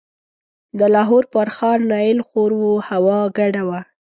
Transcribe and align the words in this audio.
د 0.79 0.81
لاهور 0.95 1.23
پر 1.33 1.47
ښار 1.55 1.79
نایل 1.91 2.19
خور 2.27 2.51
و، 2.59 2.63
هوا 2.89 3.19
ګډه 3.37 3.63
وه. 3.69 3.79